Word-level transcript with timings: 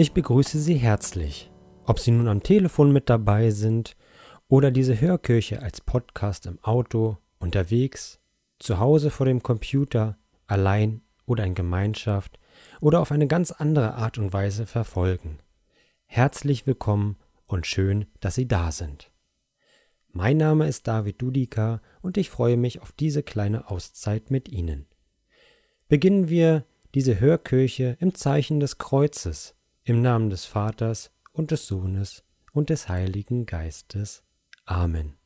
Ich 0.00 0.12
begrüße 0.12 0.60
Sie 0.60 0.76
herzlich, 0.76 1.50
ob 1.84 1.98
Sie 1.98 2.12
nun 2.12 2.28
am 2.28 2.40
Telefon 2.40 2.92
mit 2.92 3.10
dabei 3.10 3.50
sind 3.50 3.96
oder 4.46 4.70
diese 4.70 5.00
Hörkirche 5.00 5.60
als 5.60 5.80
Podcast 5.80 6.46
im 6.46 6.62
Auto, 6.62 7.18
unterwegs, 7.40 8.20
zu 8.60 8.78
Hause 8.78 9.10
vor 9.10 9.26
dem 9.26 9.42
Computer, 9.42 10.16
allein 10.46 11.00
oder 11.26 11.44
in 11.44 11.56
Gemeinschaft 11.56 12.38
oder 12.80 13.00
auf 13.00 13.10
eine 13.10 13.26
ganz 13.26 13.50
andere 13.50 13.94
Art 13.94 14.18
und 14.18 14.32
Weise 14.32 14.66
verfolgen. 14.66 15.40
Herzlich 16.06 16.64
willkommen 16.64 17.16
und 17.46 17.66
schön, 17.66 18.06
dass 18.20 18.36
Sie 18.36 18.46
da 18.46 18.70
sind. 18.70 19.10
Mein 20.12 20.36
Name 20.36 20.68
ist 20.68 20.86
David 20.86 21.20
Dudika 21.20 21.82
und 22.02 22.18
ich 22.18 22.30
freue 22.30 22.56
mich 22.56 22.80
auf 22.80 22.92
diese 22.92 23.24
kleine 23.24 23.68
Auszeit 23.68 24.30
mit 24.30 24.48
Ihnen. 24.48 24.86
Beginnen 25.88 26.28
wir 26.28 26.64
diese 26.94 27.18
Hörkirche 27.18 27.96
im 27.98 28.14
Zeichen 28.14 28.60
des 28.60 28.78
Kreuzes, 28.78 29.57
im 29.88 30.02
Namen 30.02 30.28
des 30.28 30.44
Vaters 30.44 31.10
und 31.32 31.50
des 31.50 31.66
Sohnes 31.66 32.24
und 32.52 32.70
des 32.70 32.88
Heiligen 32.88 33.46
Geistes. 33.46 34.22
Amen. 34.64 35.16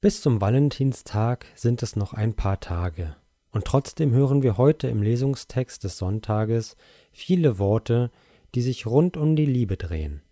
Bis 0.00 0.20
zum 0.20 0.40
Valentinstag 0.40 1.46
sind 1.54 1.82
es 1.82 1.96
noch 1.96 2.14
ein 2.14 2.34
paar 2.34 2.60
Tage, 2.60 3.16
und 3.50 3.64
trotzdem 3.64 4.12
hören 4.12 4.42
wir 4.42 4.56
heute 4.56 4.88
im 4.88 5.02
Lesungstext 5.02 5.84
des 5.84 5.98
Sonntages 5.98 6.76
viele 7.12 7.58
Worte, 7.58 8.10
die 8.54 8.62
sich 8.62 8.86
rund 8.86 9.16
um 9.16 9.36
die 9.36 9.46
Liebe 9.46 9.76
drehen. 9.76 10.22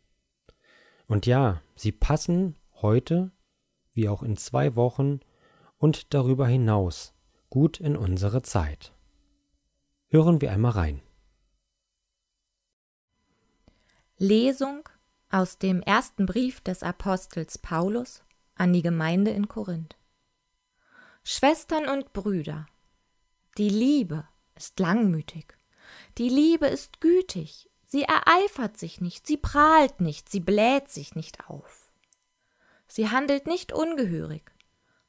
Und 1.07 1.27
ja, 1.27 1.63
sie 1.75 1.93
passen 1.93 2.57
heute, 2.83 3.31
wie 3.93 4.09
auch 4.09 4.23
in 4.23 4.37
zwei 4.37 4.75
Wochen 4.75 5.21
und 5.79 6.15
darüber 6.15 6.49
hinaus, 6.49 7.15
gut 7.49 7.79
in 7.79 7.97
unsere 7.97 8.43
Zeit. 8.43 8.93
Hören 10.09 10.41
wir 10.41 10.51
einmal 10.53 10.73
rein. 10.73 11.03
Lesung 14.19 14.89
aus 15.29 15.59
dem 15.59 15.83
ersten 15.83 16.25
Brief 16.25 16.63
des 16.63 16.83
Apostels 16.83 17.59
Paulus 17.59 18.23
an 18.55 18.73
die 18.73 18.81
Gemeinde 18.81 19.31
in 19.33 19.47
Korinth. 19.47 19.95
Schwestern 21.23 21.87
und 21.87 22.15
Brüder, 22.15 22.67
die 23.59 23.69
Liebe 23.69 24.27
ist 24.55 24.81
langmütig, 24.81 25.59
die 26.17 26.31
Liebe 26.31 26.67
ist 26.67 27.03
gütig, 27.03 27.69
sie 27.85 28.05
ereifert 28.05 28.79
sich 28.79 29.03
nicht, 29.03 29.27
sie 29.27 29.37
prahlt 29.37 30.01
nicht, 30.01 30.31
sie 30.31 30.41
bläht 30.41 30.89
sich 30.89 31.15
nicht 31.15 31.51
auf. 31.51 31.93
Sie 32.89 33.11
handelt 33.11 33.47
nicht 33.47 33.75
ungehörig, 33.75 34.51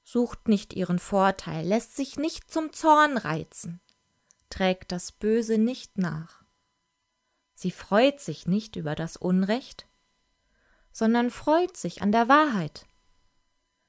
sucht 0.03 0.49
nicht 0.49 0.73
ihren 0.73 0.99
Vorteil, 0.99 1.65
lässt 1.65 1.95
sich 1.95 2.17
nicht 2.17 2.51
zum 2.51 2.73
Zorn 2.73 3.15
reizen, 3.15 3.79
trägt 4.49 4.91
das 4.91 5.13
Böse 5.13 5.57
nicht 5.57 5.97
nach 5.97 6.46
Sie 7.59 7.71
freut 7.71 8.19
sich 8.19 8.45
nicht 8.45 8.75
über 8.75 8.93
das 8.93 9.17
Unrecht, 9.17 9.87
sondern 10.91 11.31
freut 11.31 11.75
sich 11.75 12.03
an 12.03 12.11
der 12.11 12.27
Wahrheit. 12.27 12.85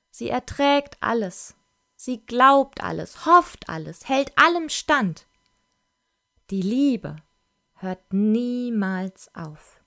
Sie 0.09 0.31
erträgt 0.31 0.97
alles, 1.01 1.55
sie 1.95 2.25
glaubt 2.25 2.83
alles, 2.83 3.27
hofft 3.27 3.69
alles, 3.69 4.09
hält 4.09 4.33
allem 4.39 4.71
stand. 4.71 5.27
Die 6.49 6.62
Liebe 6.62 7.17
hört 7.75 8.11
niemals 8.11 9.34
auf. 9.34 9.83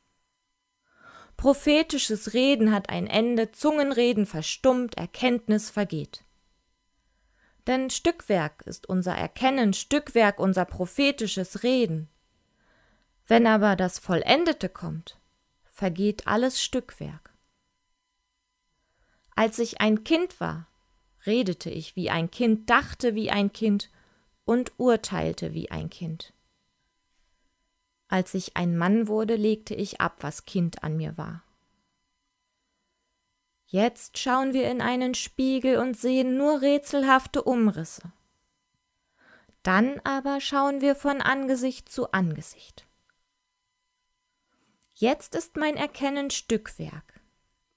Prophetisches 1.35 2.35
Reden 2.35 2.71
hat 2.71 2.89
ein 2.89 3.07
Ende, 3.07 3.51
Zungenreden 3.51 4.27
verstummt, 4.27 4.95
Erkenntnis 4.95 5.71
vergeht. 5.71 6.23
Denn 7.65 7.89
Stückwerk 7.89 8.61
ist 8.67 8.87
unser 8.87 9.15
Erkennen, 9.15 9.73
Stückwerk 9.73 10.39
unser 10.39 10.65
prophetisches 10.65 11.63
Reden. 11.63 12.10
Wenn 13.31 13.47
aber 13.47 13.77
das 13.77 13.97
Vollendete 13.97 14.67
kommt, 14.67 15.17
vergeht 15.63 16.27
alles 16.27 16.61
Stückwerk. 16.61 17.33
Als 19.37 19.57
ich 19.57 19.79
ein 19.79 20.03
Kind 20.03 20.41
war, 20.41 20.67
redete 21.25 21.69
ich 21.69 21.95
wie 21.95 22.09
ein 22.09 22.29
Kind, 22.29 22.69
dachte 22.69 23.15
wie 23.15 23.31
ein 23.31 23.53
Kind 23.53 23.89
und 24.43 24.73
urteilte 24.75 25.53
wie 25.53 25.71
ein 25.71 25.89
Kind. 25.89 26.33
Als 28.09 28.33
ich 28.33 28.57
ein 28.57 28.75
Mann 28.75 29.07
wurde, 29.07 29.37
legte 29.37 29.75
ich 29.75 30.01
ab, 30.01 30.17
was 30.19 30.43
Kind 30.43 30.83
an 30.83 30.97
mir 30.97 31.17
war. 31.17 31.41
Jetzt 33.65 34.17
schauen 34.17 34.51
wir 34.51 34.69
in 34.69 34.81
einen 34.81 35.13
Spiegel 35.13 35.77
und 35.77 35.95
sehen 35.95 36.35
nur 36.35 36.61
rätselhafte 36.61 37.43
Umrisse. 37.43 38.11
Dann 39.63 40.01
aber 40.03 40.41
schauen 40.41 40.81
wir 40.81 40.95
von 40.95 41.21
Angesicht 41.21 41.87
zu 41.87 42.11
Angesicht. 42.11 42.90
Jetzt 45.01 45.33
ist 45.33 45.57
mein 45.57 45.77
Erkennen 45.77 46.29
Stückwerk. 46.29 47.23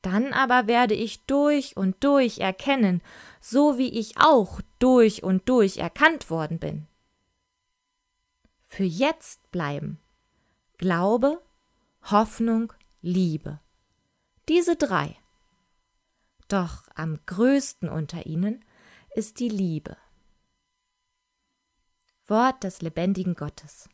Dann 0.02 0.34
aber 0.34 0.66
werde 0.66 0.92
ich 0.92 1.24
durch 1.24 1.74
und 1.74 2.04
durch 2.04 2.36
erkennen, 2.40 3.00
so 3.40 3.78
wie 3.78 3.98
ich 3.98 4.18
auch 4.18 4.60
durch 4.78 5.22
und 5.22 5.48
durch 5.48 5.78
erkannt 5.78 6.28
worden 6.28 6.58
bin. 6.58 6.86
Für 8.60 8.84
jetzt 8.84 9.50
bleiben 9.50 9.98
Glaube, 10.76 11.40
Hoffnung, 12.10 12.74
Liebe. 13.00 13.58
Diese 14.50 14.76
drei. 14.76 15.16
Doch 16.48 16.86
am 16.94 17.20
größten 17.24 17.88
unter 17.88 18.26
ihnen 18.26 18.62
ist 19.14 19.40
die 19.40 19.48
Liebe. 19.48 19.96
Wort 22.26 22.64
des 22.64 22.82
lebendigen 22.82 23.34
Gottes. 23.34 23.88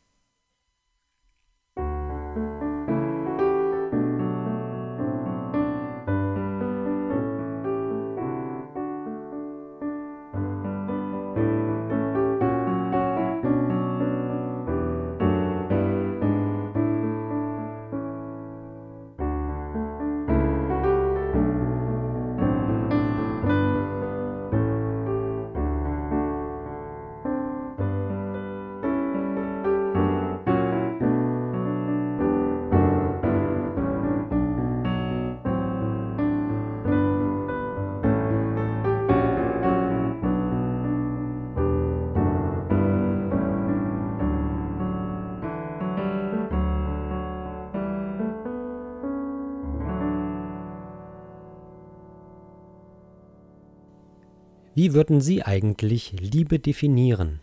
Wie 54.73 54.93
würden 54.93 55.19
Sie 55.19 55.43
eigentlich 55.43 56.13
Liebe 56.13 56.57
definieren? 56.57 57.41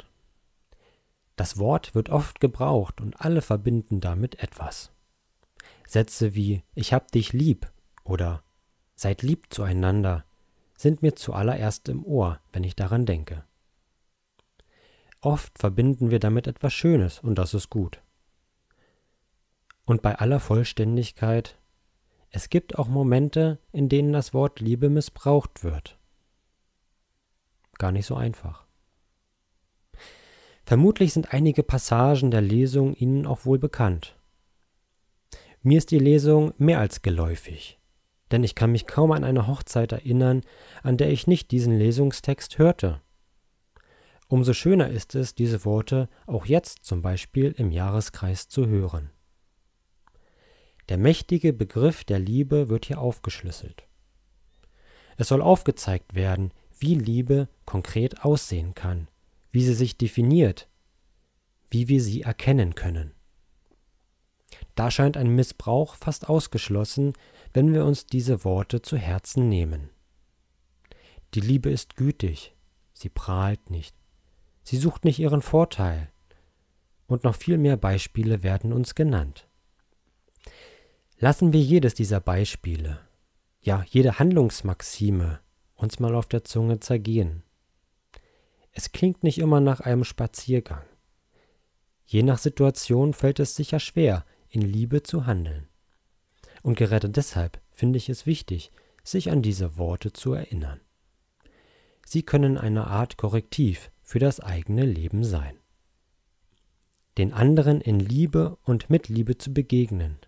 Das 1.37 1.59
Wort 1.59 1.95
wird 1.95 2.09
oft 2.09 2.41
gebraucht 2.41 3.03
und 3.03 3.21
alle 3.21 3.43
verbinden 3.43 4.01
damit 4.01 4.43
etwas. 4.43 4.93
Sätze 5.87 6.35
wie 6.35 6.63
Ich 6.75 6.95
hab 6.95 7.13
dich 7.13 7.35
lieb 7.35 7.71
oder 8.03 8.43
Seid 8.95 9.23
lieb 9.23 9.47
zueinander 9.51 10.25
sind 10.77 11.03
mir 11.03 11.17
zuallererst 11.17 11.89
im 11.89 12.05
Ohr, 12.05 12.41
wenn 12.53 12.65
ich 12.65 12.75
daran 12.75 13.05
denke. 13.05 13.45
Oft 15.21 15.59
verbinden 15.59 16.11
wir 16.11 16.21
damit 16.21 16.47
etwas 16.47 16.73
Schönes 16.73 17.19
und 17.19 17.37
das 17.37 17.53
ist 17.53 17.69
gut. 17.69 18.01
Und 19.85 20.01
bei 20.01 20.17
aller 20.17 20.41
Vollständigkeit, 20.41 21.59
es 22.31 22.49
gibt 22.49 22.79
auch 22.79 22.89
Momente, 22.89 23.59
in 23.71 23.89
denen 23.89 24.13
das 24.13 24.33
Wort 24.33 24.61
Liebe 24.61 24.89
missbraucht 24.89 25.63
wird 25.63 25.99
gar 27.79 27.93
nicht 27.93 28.07
so 28.07 28.15
einfach. 28.15 28.67
Vermutlich 30.65 31.15
sind 31.15 31.33
einige 31.33 31.63
Passagen 31.63 32.31
der 32.31 32.43
Lesung 32.43 32.95
Ihnen 32.95 33.27
auch 33.27 33.47
wohl 33.47 33.59
bekannt. 33.59 34.17
Mir 35.63 35.79
ist 35.79 35.91
die 35.91 35.99
Lesung 35.99 36.53
mehr 36.59 36.79
als 36.79 37.03
geläufig, 37.03 37.81
denn 38.31 38.45
ich 38.45 38.55
kann 38.55 38.73
mich 38.73 38.87
kaum 38.87 39.13
an 39.13 39.25
eine 39.25 39.47
Hochzeit 39.47 39.93
erinnern, 39.93 40.43
an 40.83 40.97
der 40.97 41.11
ich 41.11 41.27
nicht 41.27 41.51
diesen 41.51 41.77
Lesungstext 41.79 42.59
hörte. 42.59 43.01
Umso 44.29 44.53
schöner 44.53 44.91
ist 44.91 45.15
es, 45.15 45.35
diese 45.35 45.65
Worte 45.65 46.11
auch 46.27 46.45
jetzt 46.45 46.85
zum 46.85 47.01
Beispiel 47.01 47.53
im 47.57 47.71
Jahreskreis 47.71 48.49
zu 48.49 48.67
hören. 48.67 49.11
Der 50.91 50.99
mächtige 50.99 51.55
Begriff 51.55 52.05
der 52.05 52.19
Liebe 52.19 52.69
wird 52.69 52.85
hier 52.85 53.01
aufgeschlüsselt. 53.01 53.89
Es 55.17 55.29
soll 55.29 55.43
aufgezeigt 55.43 56.15
werden, 56.15 56.53
wie 56.81 56.95
Liebe 56.95 57.49
konkret 57.65 58.25
aussehen 58.25 58.75
kann, 58.75 59.09
wie 59.51 59.63
sie 59.63 59.75
sich 59.75 59.97
definiert, 59.97 60.69
wie 61.71 61.89
wir 61.89 62.01
sie 62.01 62.23
erkennen 62.23 62.75
können. 62.75 63.13
Da 64.75 64.91
scheint 64.91 65.17
ein 65.17 65.35
Missbrauch 65.35 65.97
fast 65.97 66.29
ausgeschlossen, 66.29 67.13
wenn 67.53 67.75
wir 67.75 67.85
uns 67.85 68.07
diese 68.07 68.45
Worte 68.45 68.83
zu 68.83 68.97
Herzen 68.97 69.49
nehmen. 69.49 69.91
Die 71.35 71.41
Liebe 71.41 71.71
ist 71.71 71.97
gütig, 71.97 72.55
sie 72.93 73.09
prahlt 73.09 73.71
nicht, 73.71 73.95
sie 74.63 74.77
sucht 74.77 75.05
nicht 75.05 75.19
ihren 75.19 75.43
Vorteil, 75.43 76.11
und 77.07 77.25
noch 77.25 77.35
viel 77.35 77.59
mehr 77.59 77.77
Beispiele 77.77 78.43
werden 78.43 78.73
uns 78.73 78.95
genannt. 78.95 79.49
Lassen 81.19 81.53
wir 81.53 81.61
jedes 81.61 81.95
dieser 81.95 82.21
Beispiele, 82.21 83.01
ja 83.61 83.85
jede 83.89 84.19
Handlungsmaxime, 84.19 85.41
uns 85.79 85.99
mal 86.01 86.15
auf 86.15 86.27
der 86.27 86.45
Zunge 86.45 86.81
zergehen. 86.81 87.43
Es 88.73 88.93
klingt 88.93 89.23
nicht 89.25 89.39
immer 89.39 89.61
nach 89.61 89.81
einem 89.81 90.05
Spaziergang. 90.05 90.85
Je 92.05 92.23
nach 92.23 92.39
Situation 92.39 93.15
fällt 93.15 93.41
es 93.41 93.55
sicher 93.55 93.81
schwer, 93.81 94.25
in 94.49 94.63
Liebe 94.63 95.03
zu 95.03 95.27
handeln. 95.27 95.69
Und 96.63 96.77
gerade 96.77 97.09
deshalb 97.09 97.61
finde 97.71 97.97
ich 97.97 98.09
es 98.09 98.27
wichtig, 98.27 98.71
sich 99.05 99.31
an 99.31 99.41
diese 99.41 99.79
Worte 99.79 100.13
zu 100.13 100.33
erinnern. 100.33 100.81
Sie 102.05 102.23
können 102.23 102.59
eine 102.59 102.87
Art 102.87 103.17
Korrektiv 103.17 103.91
für 104.03 104.19
das 104.19 104.41
eigene 104.41 104.85
Leben 104.85 105.23
sein. 105.25 105.59
Den 107.19 107.33
anderen 107.33 107.81
in 107.81 108.01
Liebe 108.01 108.59
und 108.63 108.91
mit 108.91 109.09
Liebe 109.09 109.39
zu 109.39 109.53
begegnen. 109.53 110.19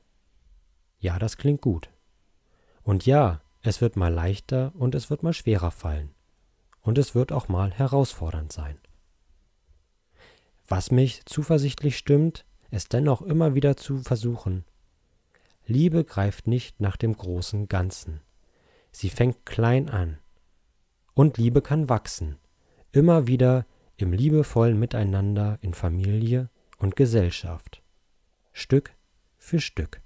Ja, 0.99 1.19
das 1.19 1.39
klingt 1.39 1.63
gut. 1.63 1.89
Und 2.83 3.07
ja, 3.07 3.41
es 3.63 3.81
wird 3.81 3.97
mal 3.97 4.13
leichter 4.13 4.73
und 4.75 4.95
es 4.95 5.11
wird 5.11 5.23
mal 5.23 5.33
schwerer 5.33 5.71
fallen. 5.71 6.15
Und 6.81 6.97
es 6.97 7.15
wird 7.15 7.31
auch 7.31 7.49
mal 7.49 7.71
herausfordernd 7.71 8.53
sein. 8.53 8.79
Was 10.67 10.91
mich 10.91 11.25
zuversichtlich 11.27 11.99
stimmt, 11.99 12.47
es 12.71 12.89
dennoch 12.89 13.23
immer 13.23 13.55
wieder 13.55 13.77
zu 13.77 13.99
versuchen. 13.99 14.65
Liebe 15.67 16.05
greift 16.05 16.47
nicht 16.47 16.81
nach 16.81 16.97
dem 16.97 17.17
großen 17.17 17.69
Ganzen. 17.69 18.21
Sie 18.93 19.11
fängt 19.11 19.45
klein 19.45 19.91
an. 19.91 20.19
Und 21.13 21.37
Liebe 21.37 21.61
kann 21.61 21.89
wachsen, 21.89 22.39
immer 22.93 23.27
wieder 23.27 23.67
im 23.97 24.13
liebevollen 24.13 24.79
Miteinander 24.79 25.59
in 25.61 25.75
Familie 25.75 26.49
und 26.79 26.97
Gesellschaft. 26.97 27.83
Stück 28.53 28.95
für 29.37 29.61
Stück. 29.61 30.01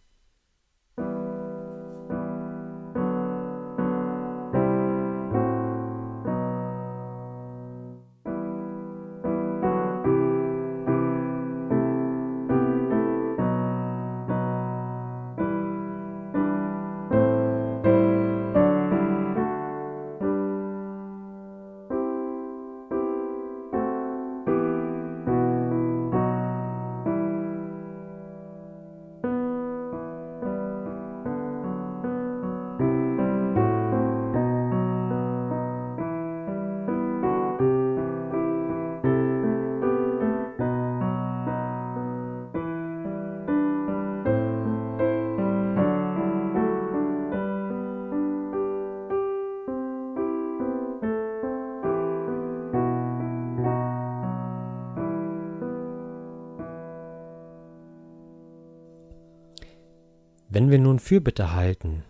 Wenn 60.54 60.70
wir 60.70 60.78
nun 60.78 61.00
Fürbitte 61.00 61.52
halten, 61.52 62.04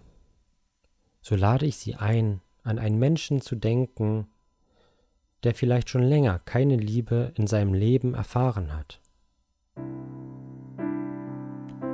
so 1.23 1.35
lade 1.35 1.65
ich 1.65 1.79
Sie 1.79 1.95
ein, 1.95 2.43
an 2.63 2.79
einen 2.79 2.99
Menschen 2.99 3.41
zu 3.41 3.57
denken, 3.57 4.27
der 5.45 5.55
vielleicht 5.55 5.89
schon 5.89 6.03
länger 6.03 6.41
keine 6.41 6.77
Liebe 6.77 7.33
in 7.37 7.47
seinem 7.47 7.73
Leben 7.73 8.13
erfahren 8.13 8.77
hat. 8.77 9.01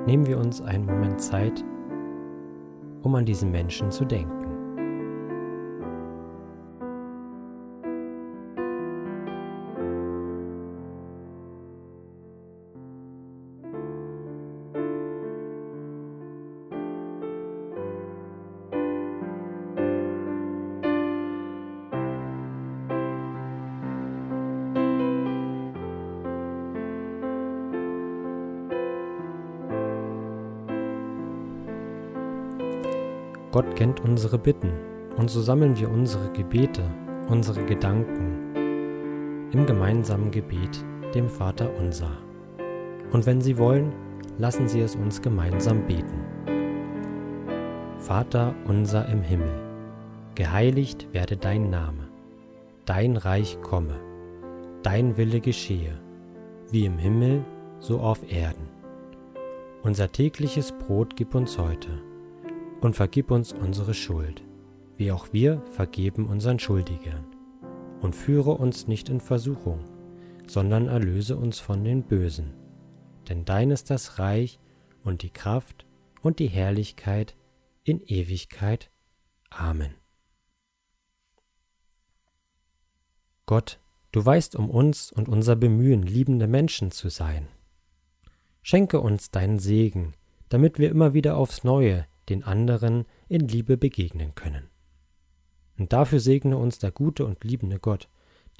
Nehmen 0.09 0.27
wir 0.27 0.39
uns 0.39 0.61
einen 0.61 0.87
Moment 0.87 1.21
Zeit, 1.21 1.65
um 3.03 3.15
an 3.15 3.27
diesen 3.27 3.53
Menschen 3.53 3.93
zu 3.93 4.05
denken. 4.05 4.40
Gott 33.53 33.75
kennt 33.75 34.01
unsere 34.01 34.39
Bitten 34.39 34.73
und 35.17 35.29
so 35.29 35.41
sammeln 35.41 35.77
wir 35.77 35.91
unsere 35.91 36.31
Gebete, 36.33 36.85
unsere 37.29 37.65
Gedanken 37.65 39.49
im 39.53 39.67
gemeinsamen 39.67 40.31
Gebet, 40.31 40.85
dem 41.15 41.29
Vater 41.29 41.69
unser. 41.77 42.13
Und 43.11 43.27
wenn 43.27 43.41
Sie 43.41 43.59
wollen, 43.59 43.93
lassen 44.39 44.69
Sie 44.69 44.81
es 44.81 44.95
uns 44.95 45.21
gemeinsam 45.21 45.85
beten. 45.89 46.25
Vater 47.99 48.55
unser 48.69 49.09
im 49.09 49.23
Himmel, 49.23 49.61
geheiligt 50.37 51.09
werde 51.13 51.37
dein 51.37 51.71
Name, 51.71 52.09
dein 52.85 53.17
Reich 53.17 53.61
komme, 53.63 53.97
dein 54.85 55.17
Wille 55.17 55.41
geschehe, 55.41 55.99
wie 56.71 56.85
im 56.85 56.99
Himmel, 56.99 57.45
so 57.81 57.99
auf 57.99 58.31
Erden. 58.31 58.69
Unser 59.83 60.13
tägliches 60.13 60.71
Brot 60.71 61.17
gib 61.17 61.35
uns 61.35 61.59
heute 61.59 62.10
und 62.81 62.97
vergib 62.97 63.31
uns 63.31 63.53
unsere 63.53 63.95
Schuld, 63.95 64.43
wie 64.97 65.13
auch 65.13 65.33
wir 65.33 65.63
vergeben 65.73 66.27
unseren 66.27 66.59
Schuldigern. 66.59 67.25
Und 68.01 68.17
führe 68.17 68.53
uns 68.53 68.89
nicht 68.89 69.09
in 69.11 69.21
Versuchung, 69.21 69.85
sondern 70.47 70.89
erlöse 70.89 71.37
uns 71.37 71.59
von 71.59 71.85
den 71.85 72.03
Bösen. 72.03 72.55
Denn 73.29 73.45
dein 73.45 73.71
ist 73.71 73.91
das 73.91 74.19
Reich 74.19 74.59
und 75.05 75.23
die 75.23 75.31
Kraft 75.31 75.87
und 76.23 76.39
die 76.39 76.49
Herrlichkeit 76.49 77.37
in 77.85 78.01
Ewigkeit. 78.01 78.91
Amen. 79.51 79.95
Gott, 83.45 83.81
du 84.13 84.25
weißt 84.25 84.57
um 84.57 84.71
uns 84.71 85.13
und 85.13 85.29
unser 85.29 85.57
Bemühen, 85.57 86.03
liebende 86.03 86.47
Menschen 86.47 86.91
zu 86.91 87.09
sein. 87.09 87.49
Schenke 88.63 89.01
uns 89.01 89.31
deinen 89.31 89.59
Segen, 89.59 90.15
damit 90.49 90.79
wir 90.79 90.91
immer 90.91 91.15
wieder 91.15 91.37
aufs 91.37 91.65
Neue 91.65 92.07
den 92.31 92.43
anderen 92.45 93.05
in 93.29 93.47
Liebe 93.47 93.77
begegnen 93.77 94.35
können. 94.35 94.71
Und 95.79 95.93
dafür 95.93 96.21
segne 96.21 96.57
uns 96.57 96.79
der 96.79 96.91
gute 96.91 97.25
und 97.27 97.45
liebende 97.45 97.79
Gott, 97.79 98.09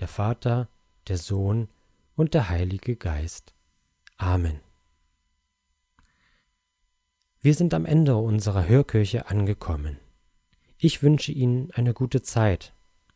der 0.01 0.09
Vater, 0.09 0.69
der 1.09 1.19
Sohn 1.19 1.69
und 2.15 2.35
der 2.35 2.49
Heilige 2.49 2.97
Geist. 2.97 3.55
Amen. 4.17 4.61
Wir 7.41 7.55
sind 7.55 7.73
am 7.73 7.87
Ende 7.87 8.17
unserer 8.17 8.69
Hörkirche 8.69 9.29
angekommen. 9.29 9.99
Ich 10.77 11.03
wünsche 11.03 11.33
Ihnen 11.33 11.71
eine 11.73 11.95
gute 11.95 12.21
Zeit. 12.23 12.75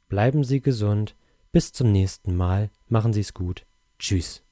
Bleiben 0.08 0.44
Sie 0.44 0.60
gesund. 0.60 1.14
Bis 1.52 1.72
zum 1.72 1.92
nächsten 1.92 2.34
Mal. 2.34 2.70
Machen 2.88 3.12
Sie 3.12 3.20
es 3.20 3.34
gut. 3.34 3.66
Tschüss. 3.98 4.42